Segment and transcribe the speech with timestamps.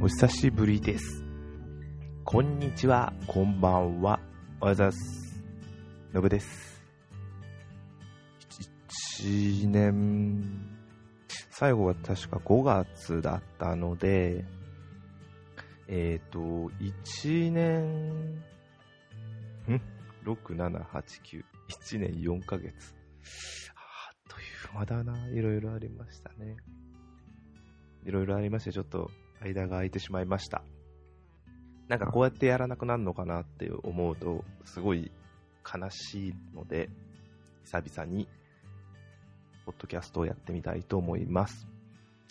[0.00, 1.24] お久しぶりです。
[2.24, 4.20] こんにちは、こんばんは、
[4.60, 5.44] おはようございます。
[6.12, 6.84] のぶです。
[9.18, 10.40] 1年、
[11.50, 14.44] 最後は確か5月だったので、
[15.88, 16.38] えっ、ー、と、
[16.78, 18.36] 1年、
[19.66, 19.80] ん
[20.24, 22.94] ?6、7、8、9、1年4ヶ月。
[23.74, 24.42] あっとい
[24.74, 25.26] う間だな。
[25.30, 26.56] いろいろありましたね。
[28.08, 29.10] いろいろありまして、ちょっと
[29.42, 30.62] 間が空いてしまいました。
[31.88, 35.12] なんかこうやってやらなくなるのかなって思うと、すごい
[35.62, 36.88] 悲しいので、
[37.64, 38.26] 久々に、
[39.66, 41.68] ポッドキャストをやってみたいと思います。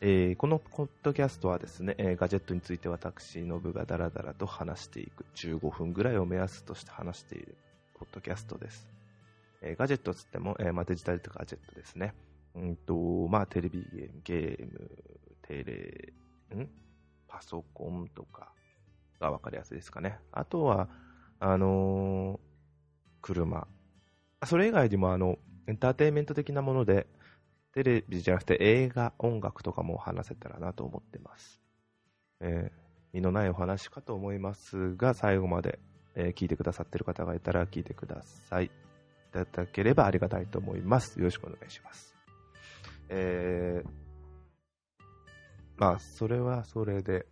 [0.02, 7.56] えー、このポッドキャストはですね、えー、ガジェットについて私、ノブがダラダラと話していく15分ぐらいを目安として話している
[7.94, 8.90] ポッドキャストです。
[9.62, 12.16] えー、ガジェットつっても、えまあ、デジタルとガジェットですね。
[12.56, 14.90] うんと、まあ、テレビゲーム、ゲーム、
[15.48, 16.14] テレ、
[16.56, 16.70] ん？
[17.28, 18.52] パソコンとか
[19.20, 20.20] が分かりやすいですかね。
[20.32, 20.90] あとは、
[21.40, 22.40] あのー、
[23.22, 23.68] 車。
[24.46, 25.38] それ以外にも、あの、
[25.68, 27.08] エンターテインメント的なもので、
[27.74, 31.62] テレビじゃなくて映画、音楽とかも話せたらなと思ってます。
[32.40, 32.80] えー、
[33.14, 35.80] 身のないお話かと思いますが、最後まで、
[36.16, 38.66] えー、聞いてくださってる方がいたら聞いてください。
[38.66, 38.70] い
[39.32, 41.20] ただければありがたいと思います。
[41.20, 42.16] よろしくお願いします。
[43.10, 43.90] えー、
[45.78, 47.26] まあ、それはそれで、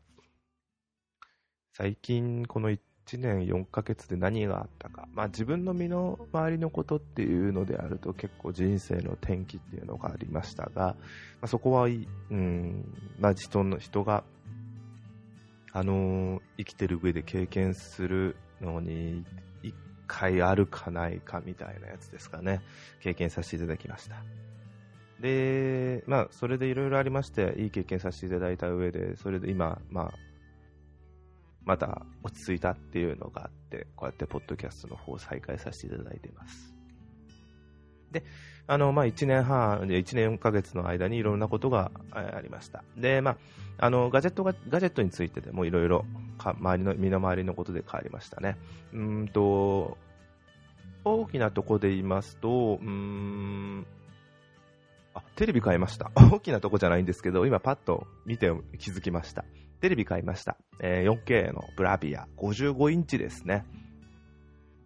[1.74, 2.78] 最近この1
[3.18, 10.96] 年4ヶ月で何があったか、まあ自分の身の回りのことっていうのであると結構人生の転機っていうのがありましたが、ま
[11.42, 11.90] あ、そこは、う
[12.36, 12.86] ん、
[13.20, 14.24] まあ人の、人が、
[15.74, 19.26] あのー、生きてる上で経験するのに、
[19.64, 19.74] 一
[20.08, 22.62] 回あるかないかみたいなやつですかね、
[23.02, 24.24] 経験させていただきました。
[25.20, 30.14] で、まあ、それでいろいろありまして、いい経験させていただいた上で、それで今、まあ、
[31.64, 36.76] また落ち着いたっていうのがあって、こうやってポッドキャストの方を再開させていただいています。
[38.12, 38.24] で、
[38.68, 42.84] あの、まあ、1年半、1年4ヶ月の間にいろんなことがありました。
[42.98, 43.38] で、まあ、
[43.78, 46.06] あの、ガジェットが、ガジェットについてでもいろいろ、
[46.38, 48.58] 周りの、身の回りのことで変わりましたね。
[48.94, 49.98] うんと、
[51.04, 53.86] 大きなとこで言いますと、うん、
[55.16, 56.12] あ、テレビ買いました。
[56.32, 59.46] 大きなとこじゃないんですけど、今パッと見て気づきました。
[59.82, 60.58] テレビ買いました。
[60.80, 63.66] えー、4K のブラビア55インチですね。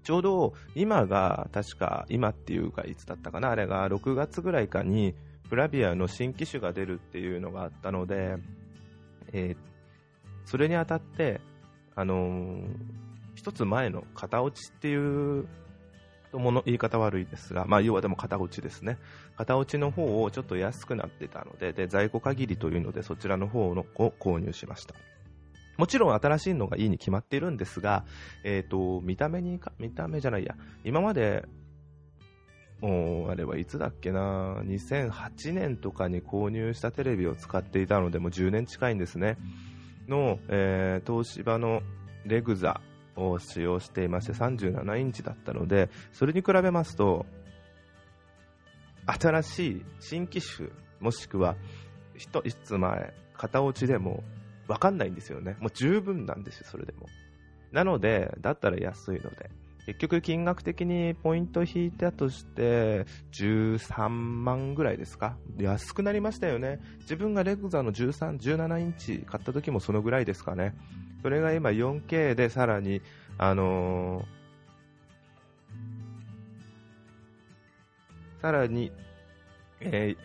[0.03, 5.13] ちょうど今が確か今っていうかいつだったかなあれが6月ぐらいかに
[5.49, 8.37] ブラビアの新機種が出るっていうのがあったので、
[9.33, 9.57] えー、
[10.45, 11.41] それにあたって、
[11.95, 12.63] あのー、
[13.35, 15.47] 一つ前の型落ちっていう
[16.33, 18.97] もの言い方悪いですが、まあ、要はでも型落ちですね。
[19.37, 24.93] 型落ちの方をちょっと安くなってたので、で、在庫限りというので、そちらの方のを購入しました。
[25.77, 28.03] もちろん新しいのがいいに決まっているんですが、
[28.43, 31.45] え、ー、と、見た目にか、見た目じゃないや、今まで、
[32.81, 39.37] もう、あれはいつだっけな、2008年とかに購入したテレビを使っていたので、もう10年近いんですね。
[40.09, 41.81] の、えー、東芝の
[42.25, 42.81] レグザ
[43.19, 47.25] を使用していまして37インチだったのでそれに比べますと
[49.05, 50.69] 新しい新機種
[50.99, 51.55] もしくは
[52.15, 54.23] 一つ前型落ちでも
[54.67, 55.55] 分かんないんですよね。
[55.59, 57.07] もう十分なんですよそれでも。
[57.71, 59.49] なのでだったら安いので。
[59.85, 65.35] 結局金額的にポイント引いたとして13万ぐらいですか？
[65.57, 66.79] 安くなりましたよね。
[66.99, 70.75] 自分がレグザの13、17インチ買った時もそのぐらいですかね。
[71.21, 73.01] それが今 4K でさらに、
[73.37, 78.91] あのー、さらに、
[79.81, 80.15] え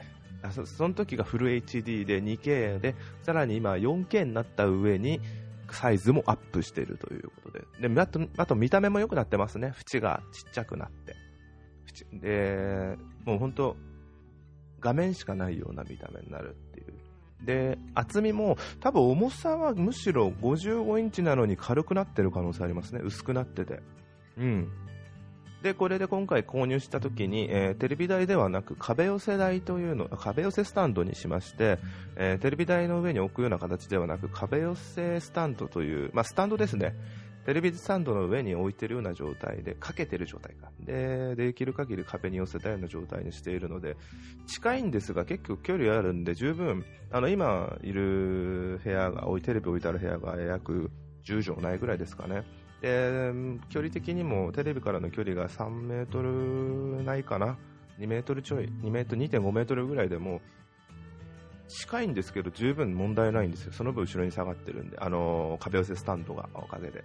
[0.43, 5.21] ー、そその時がフル HD で 2K で、さらに今 4K になった上に、
[5.71, 7.89] サイズもアップしているということで。
[7.89, 9.75] で、あと、あと見た目も良くなってますね。
[9.93, 11.15] 縁がちっちゃくなって。
[12.13, 13.77] 縁で、もう本当
[14.81, 16.57] 画面しかないような見た目になる。
[17.45, 23.01] で、厚みも多分重さはむしろ55インチなのに軽くなってる可能性ありますね。
[23.05, 23.81] 薄くなってて。
[24.39, 24.69] うん。
[25.65, 31.79] で、これで今回購入した時に、えー、テレビ台ではなく壁寄せ台というの、壁寄せスタンドにしまして、
[32.17, 36.95] えー、テレビ台の上に置くような形ではなく壁寄せスタンドという、まあ、スタンドですね。
[37.45, 40.71] テレビスタンドの上に置いてるような状態で、かけてる状態か。
[40.81, 43.97] で、できる限り壁に寄せたような状態にしているので、
[44.47, 50.91] 近いんですが結構距離あるんで、十分、あの、今いる部屋が、テレビ置いてある部屋が約
[51.25, 52.45] 10畳ないぐらいですかね。
[52.81, 53.33] で、
[53.69, 57.59] 距離的にもテレビからの距離が3メートルないかな。
[57.99, 60.41] 2メートルちょい、2メートル、2.5メートルぐらいでも
[61.69, 63.73] 近いんですけど、十分問題ないんですよ。
[63.73, 67.05] その分後ろに下がってるんで、あのー、壁寄せスタンドがおかげで。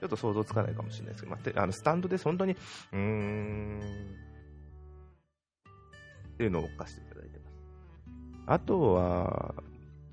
[0.00, 2.52] ちょっと想像つかないかもしれないですけど、待って、あの、スタンドで本当に、
[2.92, 3.80] うーん、
[6.34, 7.56] っていうのを置かせていただいてます。
[8.46, 9.54] あとは、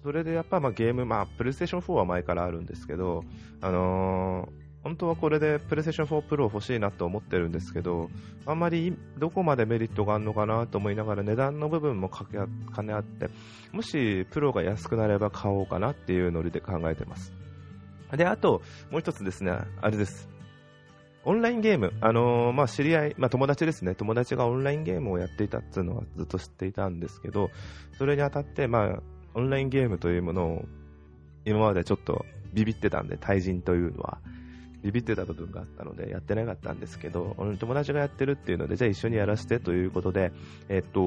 [0.03, 3.23] それでやっぱまあゲーム、まあ、プレイステーション4は前からあるんですけど、
[3.61, 8.09] あのー本当はこれでプレイステーション4 Pro 欲しいなと思ってるんですけど、
[8.45, 12.37] あんまりどこまでメリットがあるのかなと思いながら値段の部分もかけ
[12.75, 13.29] 兼ね合って、
[13.71, 17.31] もしプロが安くなれば買おうかなっていうノリで考えてます。
[18.17, 18.61] で、あと、
[18.91, 19.51] もう一つですね、
[19.81, 20.29] あれです。
[21.25, 27.49] オンラインゲーム、あのー、まあ、知り合い、まあ、友達ですね、友達がオンラインゲームをやっていたっていうのはずっと知っていたんですけど、
[27.97, 28.99] それにあたって、まあ、
[29.33, 30.65] オンラインゲームというものを
[31.45, 34.19] 今までちょっとビビってたんで、対人というのは。
[34.83, 40.33] ビビってた部分があったのでやってなかったんですけど、友達がやってるっていうので、じゃあ一緒にやらせてということで、
[40.67, 40.99] えっと、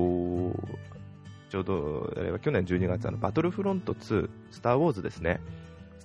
[1.51, 5.41] ちょうど、あれは去年12月、あの、バトルフロント2、スター・ウォーズですね。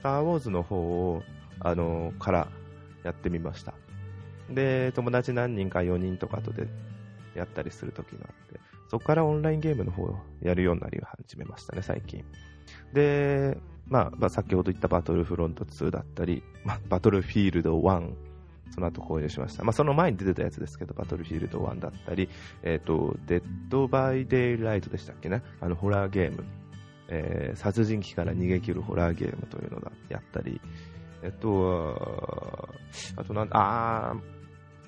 [0.01, 1.21] スター・ウォーズの方を、
[1.59, 2.48] あの、から
[3.03, 3.75] やってみました。
[4.50, 6.68] で、友達何人か4人とかとで
[7.36, 8.59] やったりする時があって、
[8.89, 12.25] そこからオンラインゲームの方をやるようになり始めましたね、最近。
[12.94, 18.13] で、まあ、まあ、先ほど言ったバトルフロント2だったり、まあ、バトルフィールド1、
[18.71, 19.63] その後購入しました。
[19.63, 22.27] まあ、その前に出てたやつですけど、バトルフィールド1だったり、
[22.63, 26.44] えっ、ー、と、デッドバイデイライトでしたっけね、あの、ホラーゲーム、
[27.13, 30.62] えー、殺人鬼から逃げ切るホラーゲームというのがやったり、
[31.22, 32.69] えっと、
[33.18, 34.16] あとなんあ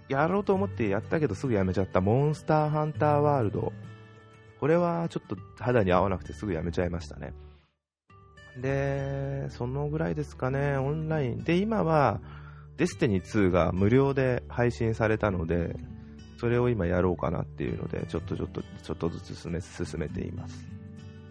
[0.08, 3.74] やろうと思ってやったけどすぐやめちゃったモンスターハンターワールド。
[4.60, 7.34] これはちょっと肌に合わなくてすぐやめちゃいましたね。
[8.62, 11.44] で、そのぐらいですかね、オンライン。
[11.44, 12.22] で、今は、
[12.78, 15.76] デスティニー2が無料で配信されたので、
[16.40, 20.83] それを今やろうかなっていうので、ちょっとちょっと、ちょっとずつ進め進めています。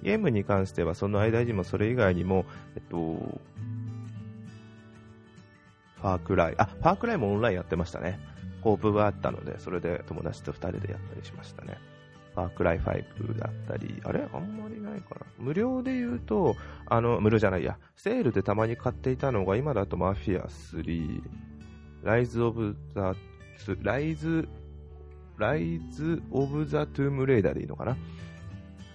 [0.03, 2.45] ゲームに関しては、その間にもそれ以外にも、
[2.75, 2.97] えっと、
[6.01, 8.19] ファークライ、あ、ファークライもオンラインやってましたね。
[8.61, 11.79] コープがあったので、それで友達と2人でやったりしましたね。
[12.35, 14.27] ファークライ5だったり、あれ？
[14.33, 15.27] あんまりないかな。
[15.39, 16.57] 無料で言うと、
[16.87, 21.21] あの、無料じゃないや、セールでたまに買っていたのが、今だとマフィア3、
[22.03, 23.15] ライズ・オブ・ザ・
[23.83, 24.49] ライズ、
[25.37, 27.97] ライズ・オブ・ザ・トゥーム・レイダーでいいのかな？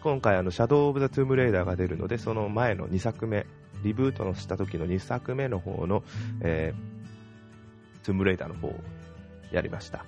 [0.07, 3.45] 今回、あの、シャドウ・オブ・ザ・トゥーム・レイダーが出るので、その前の2作目、
[3.83, 6.01] リブートのした時の2作目の方の、
[6.39, 8.79] えー、トゥーム・レイダーの方を
[9.51, 10.05] やりました。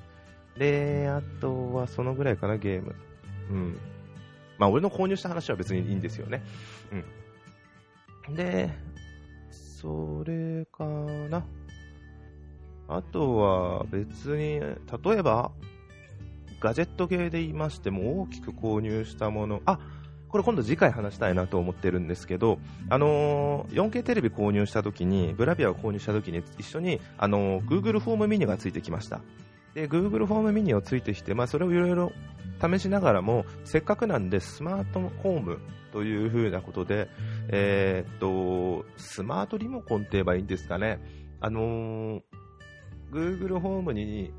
[0.58, 2.96] で、あとはそのぐらいかな、ゲーム。
[3.52, 3.78] うん。
[4.58, 6.44] まあ、俺の購入した話は別にいいんですよね。
[8.30, 8.36] うん。
[8.36, 8.70] で、
[9.52, 10.86] それか
[11.30, 11.46] な。
[12.88, 15.52] あとは別に、例えば、
[16.60, 19.80] ガジェット系で言いましても大きく購入したもの、あ、
[20.30, 22.60] これ今度次回話したいなと思ってるんですけど、
[22.90, 29.22] あのー、4K テレビ購入した時に、ブラビアを購入した時に一緒に、あのー、Google フォームミニがついてきました。
[29.74, 32.12] で、Google フォームミニをついてきて、まあ、それをいろいろ
[32.62, 35.60] 試しながらも、せっかくなんでスマートホーム
[35.92, 37.10] というふうなことで、
[37.48, 41.00] えー、っと、スマートリモコンって言えばいいんですかね。
[41.40, 42.22] あのー、
[43.12, 44.32] Google ホームに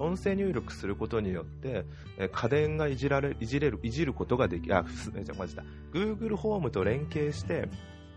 [0.00, 1.84] 音声入力することによって、
[2.18, 4.84] え家電がいじられ、いじれる、いじることができ、あ、
[5.22, 5.62] じゃ、まじた。
[5.92, 7.68] Google ホームと連携して、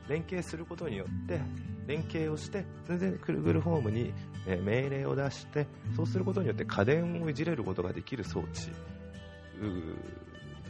[0.07, 1.41] 連携することによって、
[1.85, 4.13] 連携をして、全然 Google ホームに、
[4.47, 8.71] え命令を出して、そうすることによって家電をいじれることができる装置、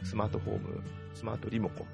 [0.02, 0.82] スマートフォーム、
[1.14, 1.86] スマートリモコン、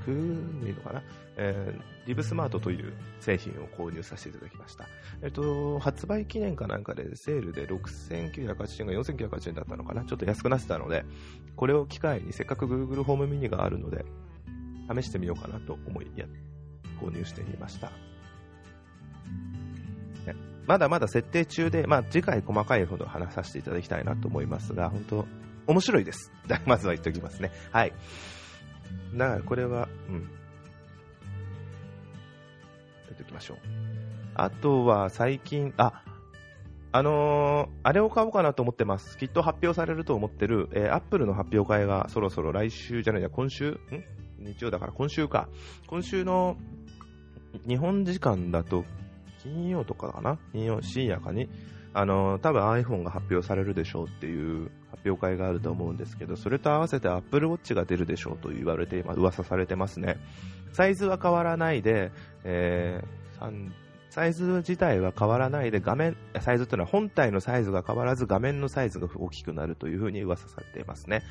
[0.00, 1.02] 作るのかな、
[1.36, 4.86] えー、リブスマートという製品を購入させていただきました。
[5.22, 10.04] えっと、発売記念かなんかでセールで6980円が4980円だったのかな？
[10.04, 11.04] ちょっと安くなってたので、
[11.56, 14.04] これを機会にせっかく Google ホームミニがあるので、
[14.92, 16.26] 試してみようかなと思い、や、
[17.00, 17.92] 購入してみました。
[20.66, 25.26] まだまだ設定中で、まあ、次回細かいほど話させていただきたいなと思いますが、本当
[25.66, 26.32] 面白いです。
[26.64, 27.50] まずは言っておきますね。
[27.72, 27.92] はい。
[29.14, 30.14] だからこれは、うん。
[33.08, 33.58] やっておきましょう。
[34.34, 36.04] あとは最近、あ、
[36.92, 39.18] あのー、あれを買おうかなと思ってます。
[39.18, 43.78] きっと発表されると思ってる、えー、アップルの発表会がそろそろ来週じゃないや、今週ん？
[44.38, 45.48] 日曜だから今週か。
[45.86, 46.56] 今週の
[47.68, 48.84] 日本時間だと
[49.42, 50.38] 金曜とかかな？
[50.52, 51.48] 金曜深夜かに、
[51.92, 60.16] あの多分 iPhone が発表されるでしょうっていう発表会があると思うんですけど、それと合わせて Apple Watch が出るでしょうと言われて、今、噂されてますね。
[60.72, 62.12] サイズは変わらないで、
[62.44, 63.70] えー、
[64.10, 71.22] サイズ自体は変わらないで、画面、サイズというのは本体のサイズが変わらず画面のサイズが大きくなるというふうに噂されていますね。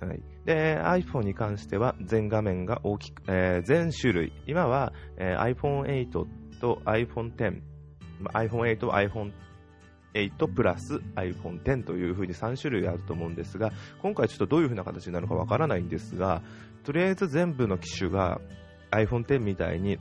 [0.00, 6.26] はい、で iPhone に関しては全画面が大きく、えー、全種類、今は、えー、iPhone8
[6.60, 7.60] と iPhone10、
[8.24, 9.32] iPhone8 iPhone、
[10.14, 16.42] 8プラス iPhone10 というふうに3種類あると思うんですが、今回ちょっとどういうふうな形になるかわからないんですが、
[16.84, 18.40] とりあえず全部の機種が
[18.90, 19.98] iPhone10 みたいに、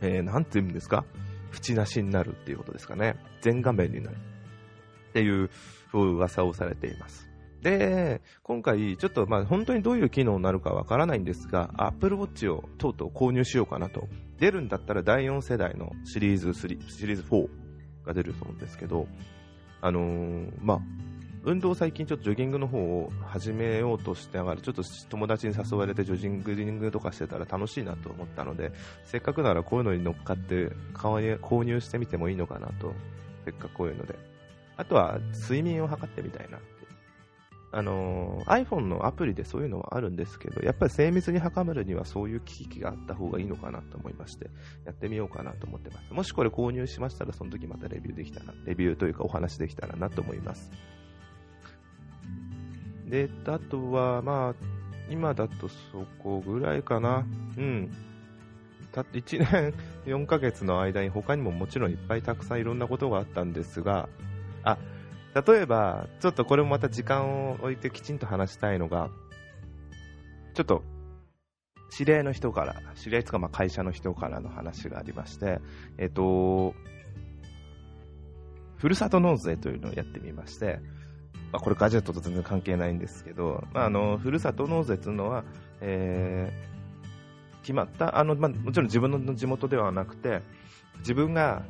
[0.00, 1.04] えー、なんて言うんですか？
[1.52, 3.16] 縁なしになるっていうことですかね。
[3.40, 4.16] 全画面になる。
[4.16, 5.50] っていう
[5.92, 7.28] 噂をされています。
[7.62, 14.08] で、今回、ちょっとまあ本当にどういう機能になるかわからないんですが、Apple Watch をとうとう購入しようかなと。
[14.38, 17.48] 出るんだったら第4世代のシリーズ3、シリーズ4
[18.08, 19.06] が出ると思うんですけど、
[19.80, 20.80] あのー、まあ、
[21.44, 28.72] 運動最近ちょっとジョギングの方を始めようとしてながら、ちょっと友達に誘われてジョギングリングとかしてたら楽しいなと思ったので、
[29.04, 32.92] せっかくならこういうのに乗っかって購入してみてもいいのかなと、
[33.44, 34.16] せっかくこういうので。
[34.78, 36.58] あとは睡眠を測ってみたいな
[37.70, 44.50] あの iPhone のアプリでそういうのはあるんですけど、やっぱり精密に測るにはそういう機器があった方がいいのかなと思いまして、
[44.86, 46.12] やってみようかなと思ってます。
[46.12, 50.70] もしこれ購入しましたら、その時またレビューできたら、レビューというかお話できたらなと思います。
[53.06, 54.54] で、あとは、まあ、
[55.10, 57.26] 今だとそこぐらいかな。
[57.56, 57.90] うん。
[58.92, 59.74] た1年
[60.06, 64.08] 4ヶ月の間に他にももちろんいっぱいたくさんいろんなことがあったんですが、
[65.34, 69.10] 例えば、ちょっとこれもまた時間を置いてきちんと話したいのが、
[70.54, 70.82] ちょっと、
[71.90, 75.60] 知り合いの人から、知り合いとかまあ会社の人からの話がありまして、
[75.98, 76.74] えっと、
[78.76, 80.80] ふるさと納税というのをやってみまして、
[81.52, 85.44] まあ、これガジェットと全然関係ないんですけど、まあ、あの、ふるさと納税というのは、
[85.80, 90.42] えー、決まった、あの、まあ、もちろん自分の地元ではなくて、
[90.98, 91.64] 自分が、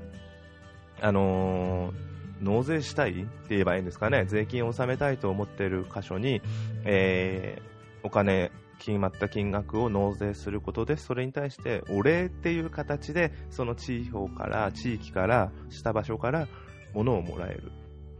[1.00, 2.07] あのー
[2.40, 6.40] 納税したいって言えばいいんですかね、税金を納めたいと思っている箇所に、
[6.84, 16.46] えー、お金、決まった金額を納税することで、それに対してお礼っていう形で、その地方から、地域から、した場所から
[16.94, 17.72] 物をもらえる。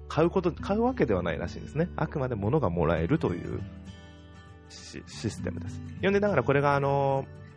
[0.09, 1.89] 買うこと、買うわけではないらしいんですね。
[1.97, 3.61] あくまで物がもらえるという
[4.69, 5.81] システムです。
[5.97, 7.48] 読んでながらこれがあのー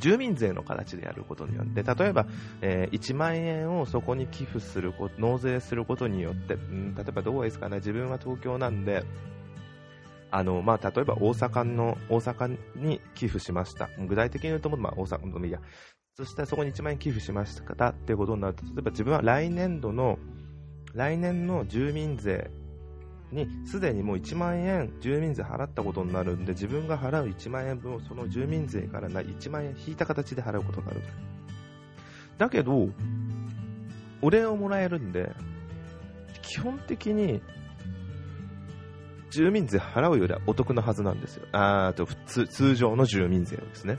[0.00, 2.26] 住民税の形でやることによって、例えば、
[2.60, 9.04] えー、1万円をそこに寄付すること、納税することによって、うん、例えばどうですかね、自分は東京なんで、
[10.30, 13.88] あの、まあ、例えば大阪の、大阪に寄付しました。
[13.98, 15.60] 具体的に言うと、まあ、大阪のいや。
[16.14, 20.18] そしてそこに1万円寄付しましたっていうことになると、例えば自分は来年度の、
[20.94, 22.50] 来年の住民税
[23.32, 31.02] にすでにもう1万円住民税払ったことになるんで自分が払う1万円分をその住民税から1万円引いた形で払うことになる
[32.38, 32.88] だけど
[34.22, 35.32] お礼をもらえるんで
[36.42, 37.42] 基本的に
[39.30, 41.46] 住民税払うよりはお得なはずなんですよ。
[41.52, 43.98] あと普通、通常の住民税をですね。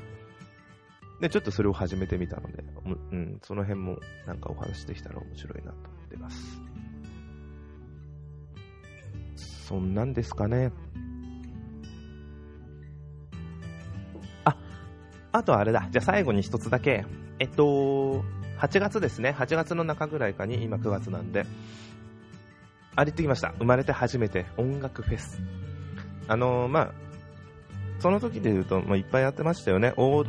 [1.22, 2.64] で、ちょっとそれを始めてみたので、
[3.12, 6.69] うん、その辺もなんかお話できたら面白いなと思ってます。
[9.70, 10.72] そんなんですかね。
[14.44, 14.58] あ、
[15.32, 15.88] あとあれだ。
[15.92, 17.06] じゃあ最後に一つだけ。
[17.38, 18.24] えっと、
[18.58, 19.30] 8月ですね。
[19.30, 21.46] 8月の中ぐらいかに、今9月なんで。
[22.96, 23.54] あれ行ってきました。
[23.60, 25.40] 生まれて初めて音楽フェス。
[26.28, 26.92] あのー、まあ、
[28.00, 29.94] その時で言うと、まあ、いっぱいやってましたよね。
[29.96, 30.24] 大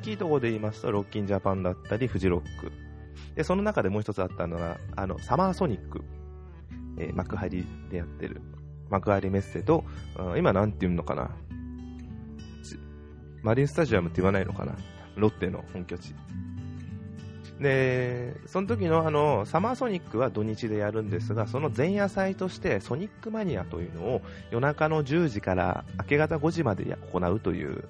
[0.00, 2.72] きいところで言いますと、ロッキンジャパンだったり、フジロック。
[3.34, 6.02] で、その中でもう一つあったのが、あの、サマーソニック。
[6.96, 8.40] えー、幕張でやってる。
[8.92, 9.84] 幕張メッセと、
[10.36, 11.30] 今なんて言うのかな？
[13.42, 14.76] マリンスタジアムって言わないのかな？
[15.16, 16.14] ロッテの本拠地。
[17.58, 27.88] で、その時のあの、サマーソニックは土日でやるんですが、その前夜祭としてソニックマニアというのを夜中の10時から明け方5時まで行うという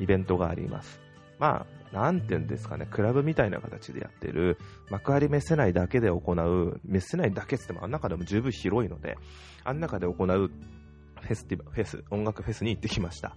[0.00, 1.00] イベントがあります。
[1.38, 4.58] まあ、なんていうんですかね、クラブみたいな形でやってる、
[4.90, 9.16] 幕張メッセ内だけで行う、メッセ内だけって言ってもあん中でも十分広いので、
[9.64, 10.50] あん中で行う
[11.22, 13.36] フェスティバ、フェス、音楽フェスに行ってきました。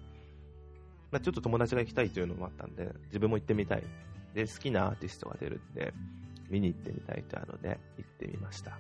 [1.12, 3.84] まあ、ちょっと友達が行きたいというのもあったんで、自分も行ってみたい。
[4.34, 5.94] で、好きなアーティストが出るんで、
[6.50, 8.80] 見に行ってみたいというので、行ってみました。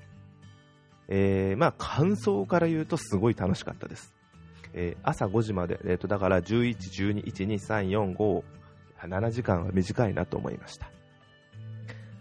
[1.07, 4.13] えー、まあ、感想から言うとすごい楽しかったです。
[4.73, 8.43] えー、朝5時まで、えっ、ー、と、だから11、12、1、2、3、4、5、
[9.01, 10.87] 7時間は短いなと思いました。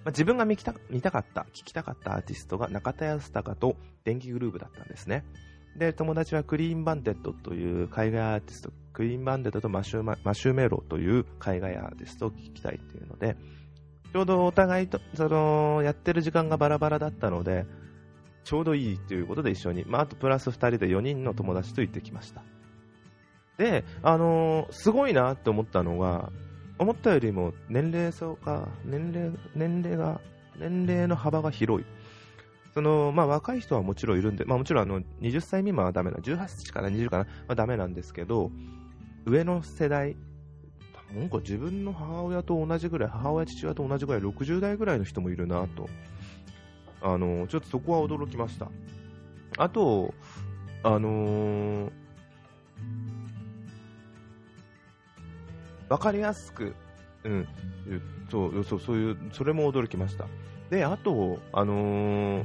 [0.04, 5.24] まあ、自分が見た見たかった、聴きたかったアーティストが中田康隆と電気グルーヴだったんですね。
[5.76, 13.36] で、友達はクリーンバンデットという海外アーティスト、クリーンバンデットとマシュママシュメロという海外アーティストを聴きたいっていうので、
[14.12, 17.66] ちょうどお互いと、その、やってる時間がバラバラだったので、
[18.44, 22.42] ちょうどいいということで一緒に、まあ、あとプラス2人で4人の友達と行ってきました。
[23.56, 26.30] で、あのー、すごいなって思ったのが、
[26.78, 30.20] 思ったよりも年齢層が、年齢、年齢が、
[30.58, 31.86] 年齢の幅が広い。
[32.74, 38.50] その、まあ若い人はもちろんいるんで、まあもちろんあの、20歳未満はダメな、18歳かな、20かな、まあダメなんですけど、
[39.24, 40.16] 上の世代、
[41.14, 45.88] なんか自分の母親と同じぐらい、母親、父親と同じぐらい、60代ぐらいの人もいるなと。
[47.00, 48.68] あの、ちょっとそこは驚きました。
[49.58, 50.12] あと、
[50.82, 51.90] あのー、
[55.88, 56.74] わかりやすく、
[57.24, 57.48] うん、
[58.30, 60.26] そうそうそういう、それも驚きました。
[60.70, 62.44] で、あと、あの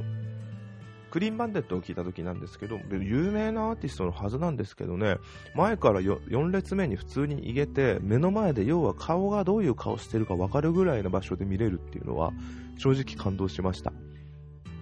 [1.10, 5.16] クリーンバンデットを聞いた時なんですけど、有名なアーティストのはずなんですけどね、
[5.56, 12.32] 前から4列目に普通に逃げて、目の前で要は顔がどういう顔してるか分かるぐらいの場所で見れるっていうのは、
[12.78, 13.92] 正直感動しました。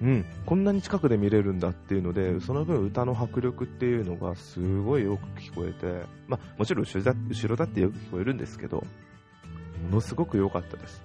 [0.00, 11.02] うん、こんなに近くで見れるんだっていうので、その分歌の迫力っていうのがすごいよく聞こえて、まあ、もちろん後ろだ後ろだってよく聞こえるんですけど、ものすごく良かったです。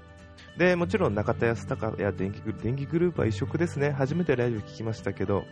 [0.58, 3.92] で、もちろん中田康隆や電気電気グループは異色ですね。
[3.92, 5.46] 初めてライブ聞きましたけど、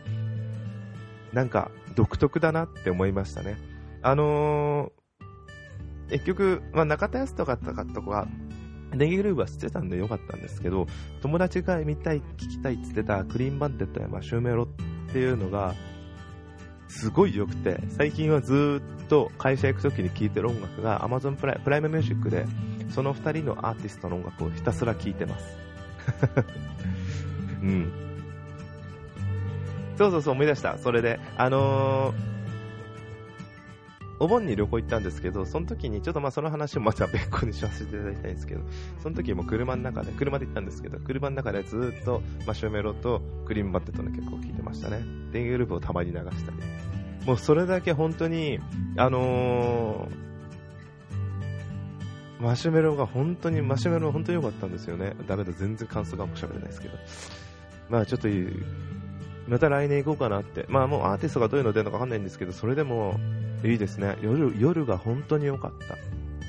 [1.34, 3.58] なんか独特だなって思いましたね。
[4.04, 8.28] あのー、結局、まあ、中田康隆とかは、
[8.96, 10.88] 電気グループは知ってたんでよかったんですけど、
[11.22, 15.76] 友達が見たい、聞きたいって言ってたクリーンバンデットやマシューメロっていうのが、
[16.88, 22.46] すごい良くて、最近はずっと会社行くときに聴いてる音楽が Amazon プライプライムミュージックで、
[22.94, 25.58] その2人のアーティストの音楽をひたすら聴いてます。
[27.64, 27.92] うん。
[29.98, 30.78] そうそうそう、思い出した。
[30.78, 32.41] それで、あのー
[34.22, 38.62] お盆に旅行行ったんですけど、その時にちょっとまあその話をまた別個にさせていただきたいんですけど、
[39.02, 45.00] その時も車の中で、車で行ったんですけど、車の中でずっとマシュメロとクリームバッテトの曲を聴いてましたね。
[45.32, 46.58] 電源ループをたまに流したり。
[47.26, 48.60] もうそれだけ本当に、
[48.96, 55.16] あのー、マシュメロが本当に、マシュメロが本当に良かったんですよね。
[55.28, 56.94] ダメだ、全然感想がも喋れないですけど。
[57.90, 58.48] まあちょっといい、
[59.52, 60.66] また来年行こうかなって。
[60.70, 63.20] まあもうアーティストがどういうの出るのかわかんないんですけど、それでも、
[63.66, 64.18] いいですね。
[64.22, 65.98] 夜、夜が本当に良かった。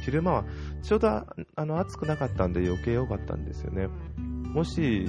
[0.05, 0.45] 昼間は、
[0.83, 1.27] ちょうど、あ
[1.65, 3.89] の、暑くなかったんで余計良かったんですよね。
[4.19, 5.09] もし、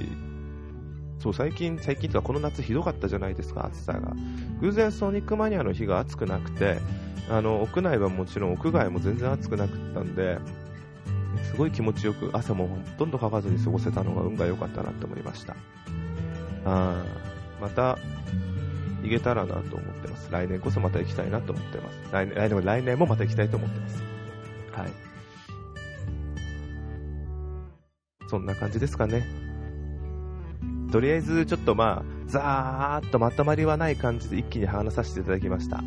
[1.20, 4.12] そう、最近、最近とかこの夏ひどかったじゃないですか、暑さが。
[4.60, 6.78] 偶然ソニックマニアの日が暑くなくて、
[7.30, 10.38] あの、屋内はもちろん屋外も全然暑くなくったんで、
[11.44, 15.54] すごい気持ちよく汗もほとんどかかずに過ごせたのが運が良かったなと思いました。
[16.64, 17.04] あ
[17.60, 17.98] また、
[19.02, 20.30] 行けたらなと思ってます。
[20.30, 21.98] 来年こそまた行きたいなと思ってます。
[22.10, 24.02] 来年、来年来年もまた行きたいと思ってます。
[24.72, 24.92] はい。
[28.28, 29.26] そんな感じですかね。
[30.90, 35.82] とりあえず、ちょっとまあ、ざーっとまとまりはない感じで一気に話させていただきました。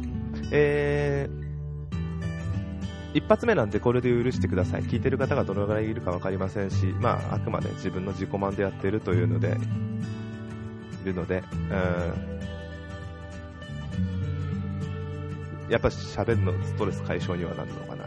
[0.51, 4.83] えー、一発目なんでこれで許してください。
[4.83, 9.51] 聞いてる方がどのぐらいいるか分かりませんし、まあ、あくまで自分の自己満でやっているというので、い
[11.07, 12.37] るので、うん
[15.69, 18.05] やっぱ喋るのストレス解消にはなるのかな。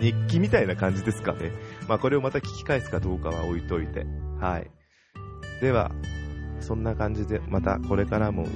[0.00, 1.52] 日記みたいな感じですかね。
[1.88, 4.06] まあこれをまた聞き返すかどうかは置いといて。
[4.40, 4.70] はい。
[5.60, 5.90] では、
[6.60, 8.46] そんな感じで、またこれからも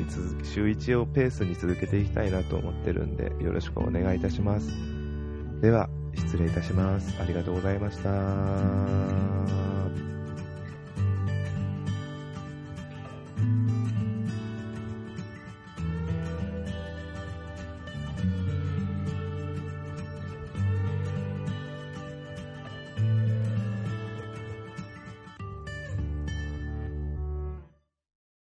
[0.42, 4.70] 週1をペースに続けていきたいなと思ってるんで、よろしくお願いいたします。
[5.60, 7.16] では、失礼いたします。
[7.20, 10.09] ありがとうございました。